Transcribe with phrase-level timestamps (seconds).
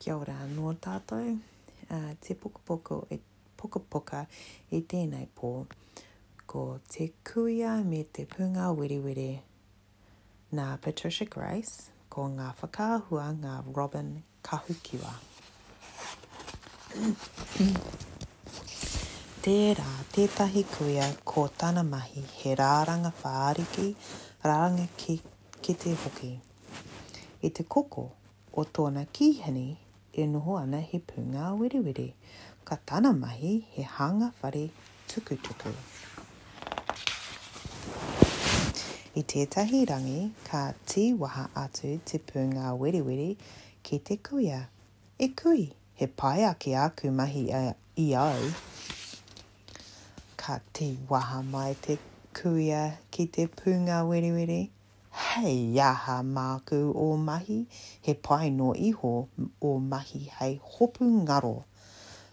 [0.00, 1.32] Kia ora anō tātou.
[1.92, 3.18] Uh, te pokapoko e
[3.60, 4.22] pokapoka
[4.72, 5.48] e tēnei pō.
[6.48, 9.34] Ko te kuia me te punga wiriwiri.
[10.56, 11.76] Nā Patricia Grace,
[12.08, 14.08] ko ngā whakāhua ngā Robin
[14.48, 15.12] Kahukiwa.
[19.44, 23.92] Tērā tētahi kuia ko tāna mahi he rāranga whāriki,
[24.48, 25.20] rāranga ki,
[25.60, 26.32] ki te hoki.
[27.44, 28.08] I te koko
[28.60, 29.68] o tōna kīhini
[30.12, 32.12] e noho ana he punga wiriwiri.
[32.64, 34.70] Ka tāna mahi he hanga whare
[35.08, 35.72] tuku tuku.
[39.16, 43.36] I tētahi rangi, ka tī waha atu te punga wiriwiri
[43.84, 44.66] ki te kuia.
[45.18, 47.62] E kui, he pai ake aku mahi a
[47.98, 48.52] i au.
[50.36, 51.98] Ka tī waha mai te
[52.40, 54.60] kuia ki te punga wiriwiri
[55.18, 57.66] hei aha māku o mahi,
[58.00, 59.26] he pai no iho
[59.60, 61.64] o mahi hei hopu ngaro.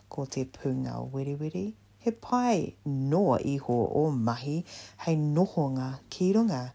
[0.10, 1.66] Ko te pūnga wiriwiri,
[2.00, 4.64] he pai no iho o mahi
[5.06, 6.72] hei nohonga ki runga.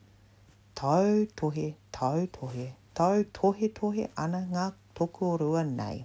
[0.75, 4.67] Tau tohe, tau tohe, tau tohe tohe ana ngā
[4.99, 6.05] tokorua nei.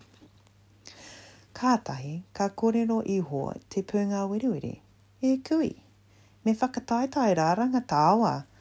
[1.56, 4.76] Kātahi, ka kore no iho te pūnga wiriwiri,
[5.22, 5.74] e kui.
[6.46, 8.57] Me whakataitai rāranga tāua, ngā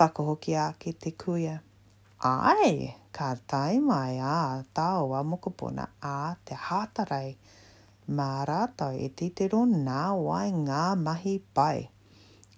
[0.00, 1.60] whakahoki a ke te kuia.
[2.30, 4.34] Ai, ka tai mai a
[4.78, 7.30] tau a mokopuna a te hātarei.
[8.18, 11.84] Mā rātau e te te ro nā wai e ngā mahi pai.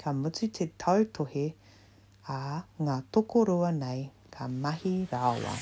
[0.03, 1.45] Ka mutu te tautohe
[2.39, 2.41] a
[2.89, 4.05] ngā tokorua nei
[4.39, 5.55] ka mahi rāua.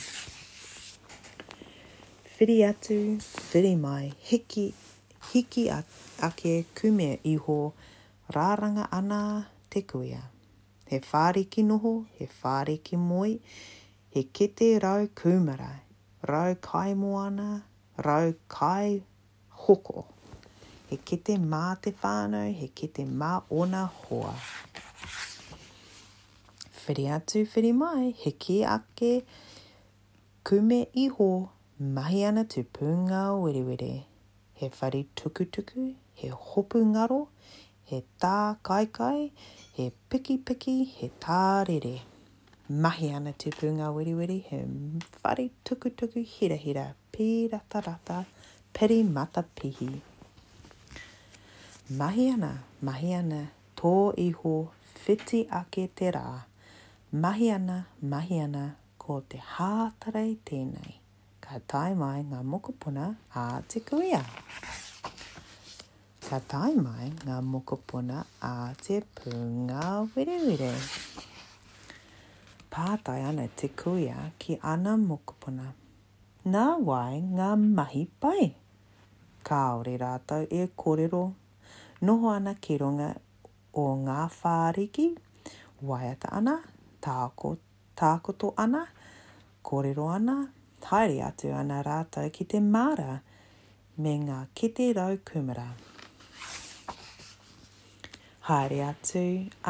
[2.35, 2.99] Whiri atu,
[3.51, 4.69] whiri mai, hiki,
[5.33, 5.67] hiki
[6.31, 9.23] ake kumea iho, ho, rāranga ana
[9.71, 10.23] te kuia
[10.91, 13.35] he whare ki noho, he whare ki moi,
[14.17, 15.69] he kete rau kūmara,
[16.29, 17.63] rau kai moana,
[18.05, 19.03] rau kai
[19.67, 20.05] hoko.
[20.89, 23.31] He kete mā te whānau, he kete mā
[23.61, 24.35] ona hoa.
[26.87, 29.25] Whiri atu, whiri mai, he ki ake,
[30.45, 31.33] kume iho,
[31.79, 33.93] mahi ana tu pūngā wiriwiri.
[34.55, 37.29] He whari tuku he hopu ngaro,
[37.91, 39.33] he tā kaikai,
[39.77, 41.97] he piki piki, he tā rere.
[42.87, 44.59] Mahi ana te pūngā wiri wiri, he
[45.25, 46.85] whare tuku tuku hira hira,
[47.17, 48.19] pira rata
[48.79, 49.89] peri mata pihi.
[52.03, 52.53] Mahi ana,
[52.91, 53.41] mahi ana,
[53.83, 53.95] tō
[54.29, 54.55] iho,
[55.07, 56.25] whiti ake te rā.
[57.27, 57.81] Mahi ana,
[58.15, 58.65] mahi ana,
[59.07, 60.95] ko te hātarei tēnei.
[61.41, 64.23] Ka tai mai ngā mokopuna ā te kuia
[66.31, 68.51] ka tai mai ngā mokopona a
[68.89, 70.69] te pūnga wire wire.
[72.75, 74.15] Pātai ana te kuia
[74.45, 75.65] ki ana mokopona.
[76.57, 78.45] Nā wai ngā mahi pai.
[79.51, 81.25] Kaore rātou e korero.
[82.07, 83.11] Noho ana ki runga
[83.85, 85.09] o ngā whāriki.
[85.93, 86.55] Waiata ana,
[87.09, 87.57] tāko,
[88.05, 88.85] tākoto ana,
[89.71, 90.39] kōrero ana,
[90.93, 93.19] haere atu ana rātou ki te māra
[93.99, 95.69] me ngā kite rau Kumara.
[98.51, 99.21] Haere atu,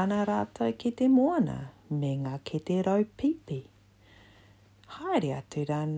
[0.03, 1.57] ana rātou ki te moana,
[2.03, 3.57] me ngā ki te raupipi.
[4.95, 5.93] Haere atu ran,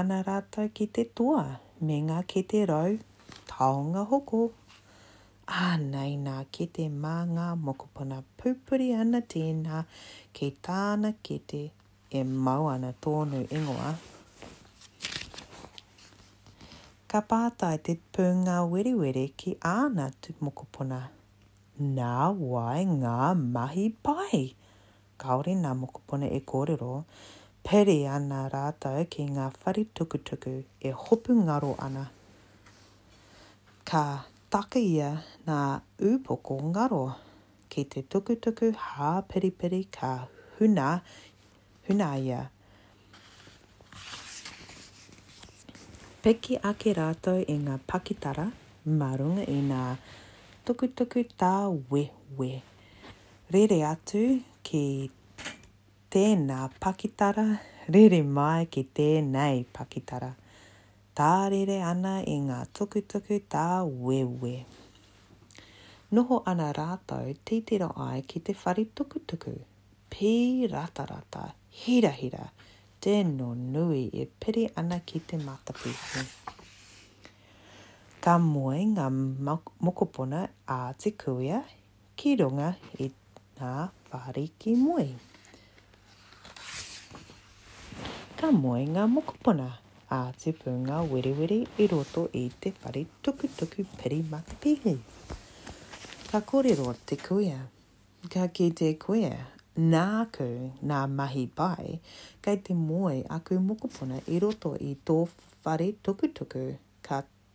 [0.00, 1.42] ana rātou ki te toa,
[1.88, 2.94] me ngā ki te rau
[3.54, 4.42] taonga hoko.
[5.64, 9.82] A nei nā ki te mā ngā mokopuna pupuri ana tēnā
[10.40, 11.64] ki tāna ki te
[12.22, 13.90] e mau ana tōnu ingoa.
[17.10, 20.66] Ka pātai te pūngā wiriwiri ki āna tu mokopuna
[21.06, 21.17] pupuri
[21.80, 24.40] nā wai ngā mahi pai.
[25.24, 26.94] Kaore nā mokopona e kōrero,
[27.68, 32.04] pere ana rātau ki ngā whare tukutuku e hopu ngaro ana.
[33.90, 34.04] Ka
[34.50, 35.12] taka ia
[35.46, 35.60] ngā
[36.12, 37.04] upoko ngaro
[37.70, 40.12] ki te tukutuku hā piripiri ka
[40.58, 40.90] huna,
[41.88, 42.42] huna ia.
[46.22, 48.50] Peki ake rātau i e ngā pakitara
[48.86, 50.26] marunga i ngā pakitara
[50.68, 51.50] tukutuku tā
[51.92, 52.48] wewe.
[53.54, 54.20] Rere atu
[54.68, 55.08] ki
[56.12, 57.44] tēnā pakitara,
[57.94, 60.28] rere mai ki tēnei pakitara.
[61.16, 63.64] Tā rere ana i ngā tukutuku tā
[64.10, 64.52] wewe.
[66.12, 69.54] Noho ana rātou tītiro ai ki te whari tukutuku.
[70.12, 70.34] Pī
[70.74, 71.08] rata
[71.80, 72.44] hira hira,
[73.00, 75.24] tēnō nui e piri ana ki te Pī hira hira, nui e piri ana ki
[75.32, 76.56] te matapihi
[78.18, 79.04] ka moe ngā
[79.86, 80.38] mokopona
[80.74, 81.58] a te kuia
[82.22, 82.70] ki runga
[83.02, 83.04] i
[83.60, 83.74] ngā
[84.14, 85.04] whare ki moe.
[88.40, 89.68] Ka moe ngā mokopona
[90.14, 94.96] a te pūnga wiriwiri i roto i te whare tuku tuku piri makapihi.
[96.32, 97.60] Ka kōrero te kuia.
[98.34, 99.32] Ka ki te kuia.
[99.92, 100.04] Nā
[100.34, 100.46] ku,
[100.90, 102.00] nā mahi bai,
[102.42, 105.20] kei te moe aku mokopona i roto i tō
[105.68, 106.64] whare tuku tuku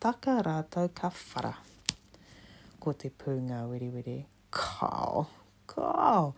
[0.04, 1.54] taka rātou ka whara.
[2.84, 4.16] Ko te pūngā wiriwiri,
[4.52, 5.22] kāo,
[5.72, 6.34] kāo,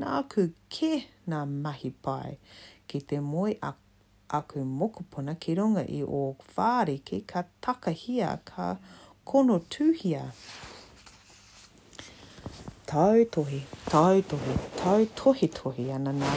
[0.00, 0.88] nā ku ke
[1.28, 2.38] nā mahi pai,
[2.88, 3.74] ki te moi a,
[4.38, 6.22] aku mokopuna ki runga i o
[6.54, 8.76] whāriki ka takahia ka
[9.28, 10.22] kono tuhia.
[12.86, 13.58] Tau tohi,
[13.92, 16.32] tau tohi, tau tohi tohi ana nā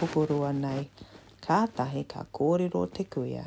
[0.00, 0.86] tokorua nei,
[1.44, 3.44] kātahi ka kōrero te kuia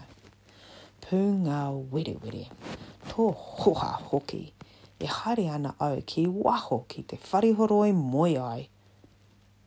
[1.08, 1.58] pū ngā
[1.92, 2.42] wiri wiri.
[3.10, 4.40] Tō hoha hoki.
[5.00, 8.66] E haere ana au ki waho ki te wharihoroi moi ai.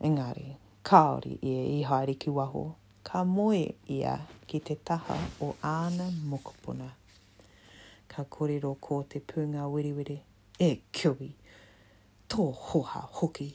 [0.08, 0.44] Engari,
[0.90, 2.64] kaori ia e i haere ki waho.
[3.08, 3.62] Ka moi
[3.96, 5.16] ia ki te taha
[5.46, 6.90] o āna mokopuna.
[8.12, 10.18] Ka korero ko te pū ngā wiri wiri.
[10.60, 11.30] E kiwi.
[12.28, 13.48] Tō hoha hoki.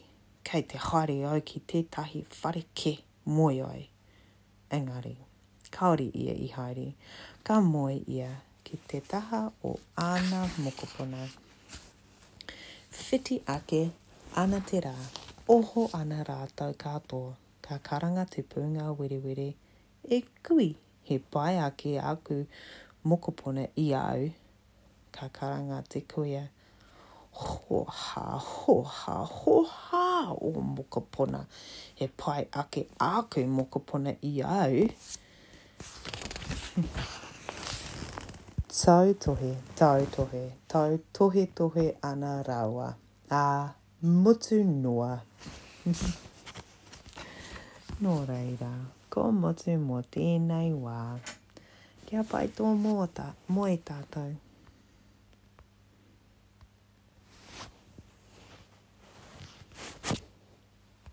[0.44, 2.98] Kei te haere au ki tētahi whareke
[3.38, 3.84] moi ai.
[4.74, 5.16] Engari, Engari,
[5.72, 6.94] kaori ia i haere,
[7.44, 8.30] ka moe ia
[8.64, 9.76] ki te taha o
[10.06, 11.28] ana mokopona.
[13.00, 13.82] Whiti ake,
[14.36, 14.96] ana te rā,
[15.58, 17.34] oho ana rātau katoa,
[17.66, 19.50] ka karanga te pūnga wiriwiri,
[20.10, 20.70] e kui
[21.06, 22.46] he pai ake aku
[23.06, 24.30] mokopona i au,
[25.12, 26.48] ka karanga te kuia,
[27.32, 31.44] ha, ho ha o mokopona,
[31.96, 34.88] he pai ake aku mokopona i au,
[38.86, 42.90] tau tohe, tau tohe, tau tohe tohe ana rawa.
[43.32, 43.44] A
[44.04, 45.22] mutu noa.
[48.04, 48.72] Nō reira,
[49.10, 51.00] ko mutu mō tēnei wā.
[52.08, 54.32] Kia pai tō mō, tā, mō e tātou.